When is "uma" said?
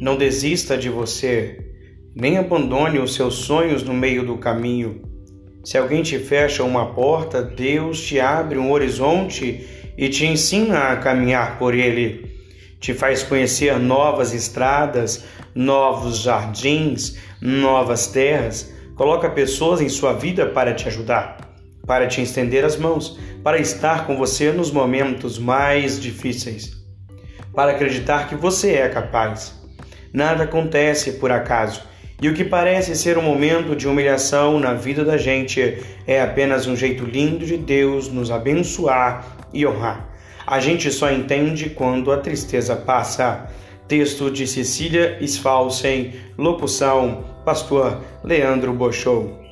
6.64-6.94